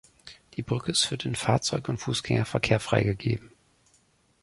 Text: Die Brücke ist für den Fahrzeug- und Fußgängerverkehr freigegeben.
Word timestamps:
Die 0.55 0.63
Brücke 0.63 0.91
ist 0.91 1.05
für 1.05 1.17
den 1.19 1.35
Fahrzeug- 1.35 1.87
und 1.87 1.99
Fußgängerverkehr 1.99 2.79
freigegeben. 2.79 3.51